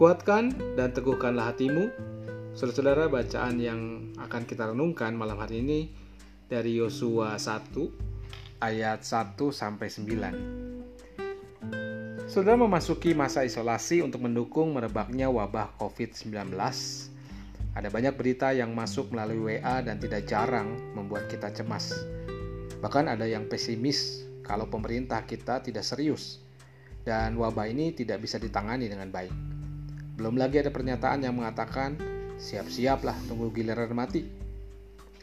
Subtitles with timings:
[0.00, 1.92] Kuatkan dan teguhkanlah hatimu.
[2.56, 5.92] Saudara-saudara, bacaan yang akan kita renungkan malam hari ini
[6.48, 12.32] dari Yosua 1 ayat 1 sampai 9.
[12.32, 16.32] Saudara memasuki masa isolasi untuk mendukung merebaknya wabah COVID-19.
[17.76, 21.92] Ada banyak berita yang masuk melalui WA dan tidak jarang membuat kita cemas.
[22.80, 26.40] Bahkan ada yang pesimis kalau pemerintah kita tidak serius
[27.04, 29.49] dan wabah ini tidak bisa ditangani dengan baik.
[30.20, 31.96] Belum lagi ada pernyataan yang mengatakan,
[32.36, 34.28] siap-siaplah tunggu giliran mati.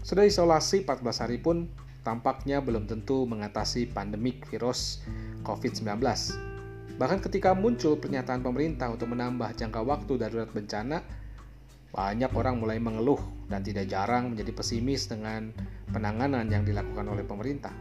[0.00, 1.68] Sudah isolasi 14 hari pun
[2.00, 5.04] tampaknya belum tentu mengatasi pandemik virus
[5.44, 6.00] COVID-19.
[6.96, 11.04] Bahkan ketika muncul pernyataan pemerintah untuk menambah jangka waktu darurat bencana,
[11.92, 13.20] banyak orang mulai mengeluh
[13.52, 15.52] dan tidak jarang menjadi pesimis dengan
[15.92, 17.76] penanganan yang dilakukan oleh pemerintah.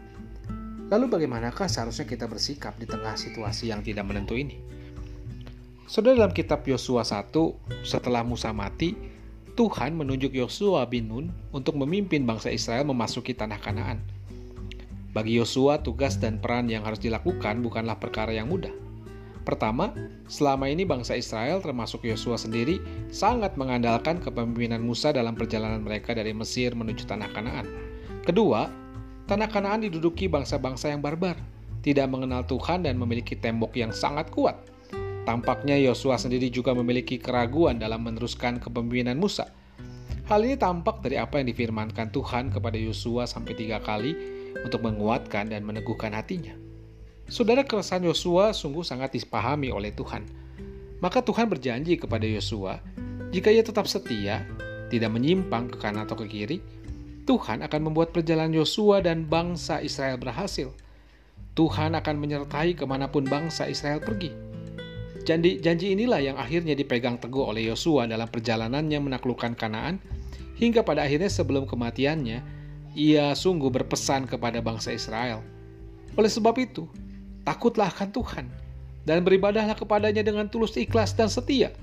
[0.91, 4.59] Lalu bagaimanakah seharusnya kita bersikap di tengah situasi yang tidak menentu ini?
[5.87, 7.31] Saudara dalam kitab Yosua 1,
[7.87, 8.93] setelah Musa mati,
[9.55, 14.03] Tuhan menunjuk Yosua bin Nun untuk memimpin bangsa Israel memasuki tanah Kanaan.
[15.15, 18.75] Bagi Yosua, tugas dan peran yang harus dilakukan bukanlah perkara yang mudah.
[19.47, 19.95] Pertama,
[20.27, 26.35] selama ini bangsa Israel termasuk Yosua sendiri sangat mengandalkan kepemimpinan Musa dalam perjalanan mereka dari
[26.35, 27.65] Mesir menuju tanah Kanaan.
[28.27, 28.67] Kedua,
[29.27, 31.35] Tanah Kanaan diduduki bangsa-bangsa yang barbar,
[31.83, 34.55] tidak mengenal Tuhan dan memiliki tembok yang sangat kuat.
[35.27, 39.51] Tampaknya Yosua sendiri juga memiliki keraguan dalam meneruskan kepemimpinan Musa.
[40.31, 44.15] Hal ini tampak dari apa yang difirmankan Tuhan kepada Yosua sampai tiga kali
[44.63, 46.55] untuk menguatkan dan meneguhkan hatinya.
[47.27, 50.23] Saudara keresahan Yosua sungguh sangat dipahami oleh Tuhan.
[51.03, 52.79] Maka Tuhan berjanji kepada Yosua,
[53.35, 54.47] jika ia tetap setia,
[54.87, 56.63] tidak menyimpang ke kanan atau ke kiri,
[57.27, 60.71] Tuhan akan membuat perjalanan Yosua dan bangsa Israel berhasil.
[61.51, 64.46] Tuhan akan menyertai ke mana pun bangsa Israel pergi.
[65.27, 69.99] Janji, janji inilah yang akhirnya dipegang teguh oleh Yosua dalam perjalanannya menaklukkan Kanaan,
[70.55, 72.39] hingga pada akhirnya sebelum kematiannya,
[72.95, 75.43] ia sungguh berpesan kepada bangsa Israel.
[76.15, 76.87] Oleh sebab itu,
[77.43, 78.45] takutlah akan Tuhan,
[79.03, 81.75] dan beribadahlah kepadanya dengan tulus ikhlas dan setia,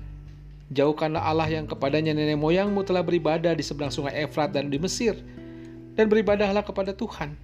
[0.73, 5.13] Jauhkanlah Allah yang kepadanya nenek moyangmu telah beribadah di seberang sungai Efrat dan di Mesir,
[5.93, 7.37] dan beribadahlah kepada Tuhan.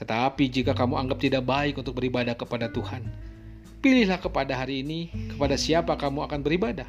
[0.00, 3.04] Tetapi jika kamu anggap tidak baik untuk beribadah kepada Tuhan,
[3.84, 6.88] pilihlah kepada hari ini kepada siapa kamu akan beribadah.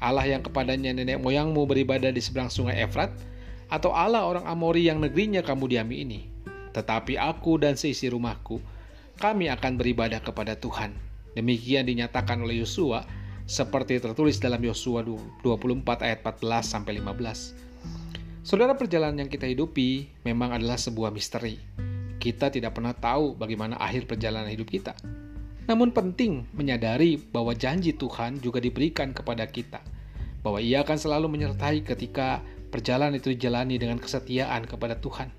[0.00, 3.12] Allah yang kepadanya nenek moyangmu beribadah di seberang sungai Efrat,
[3.68, 6.20] atau Allah orang Amori yang negerinya kamu diami ini.
[6.72, 8.60] Tetapi aku dan seisi rumahku,
[9.20, 10.96] kami akan beribadah kepada Tuhan.
[11.36, 13.04] Demikian dinyatakan oleh Yosua
[13.44, 15.44] seperti tertulis dalam Yosua 24
[16.00, 18.44] ayat 14 sampai 15.
[18.46, 21.60] Saudara perjalanan yang kita hidupi memang adalah sebuah misteri.
[22.16, 24.96] Kita tidak pernah tahu bagaimana akhir perjalanan hidup kita.
[25.66, 29.82] Namun penting menyadari bahwa janji Tuhan juga diberikan kepada kita,
[30.46, 32.38] bahwa Ia akan selalu menyertai ketika
[32.70, 35.30] perjalanan itu dijalani dengan kesetiaan kepada Tuhan.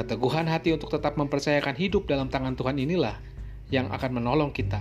[0.00, 3.20] Keteguhan hati untuk tetap mempercayakan hidup dalam tangan Tuhan inilah
[3.68, 4.80] yang akan menolong kita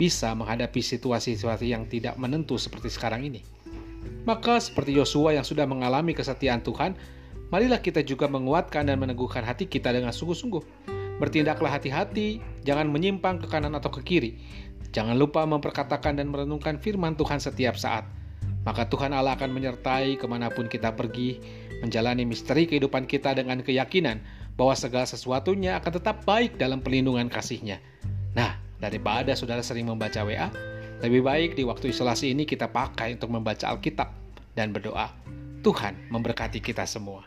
[0.00, 3.44] bisa menghadapi situasi-situasi yang tidak menentu seperti sekarang ini.
[4.26, 6.96] Maka seperti Yosua yang sudah mengalami kesetiaan Tuhan,
[7.52, 10.91] marilah kita juga menguatkan dan meneguhkan hati kita dengan sungguh-sungguh.
[11.20, 14.38] Bertindaklah hati-hati, jangan menyimpang ke kanan atau ke kiri.
[14.92, 18.04] Jangan lupa memperkatakan dan merenungkan firman Tuhan setiap saat.
[18.62, 21.42] Maka Tuhan Allah akan menyertai ke mana pun kita pergi,
[21.82, 24.22] menjalani misteri kehidupan kita dengan keyakinan
[24.54, 27.82] bahwa segala sesuatunya akan tetap baik dalam perlindungan kasihnya.
[28.36, 30.50] Nah, Daripada saudara sering membaca WA,
[31.06, 34.10] lebih baik di waktu isolasi ini kita pakai untuk membaca Alkitab
[34.58, 35.06] dan berdoa.
[35.62, 37.22] Tuhan memberkati kita semua.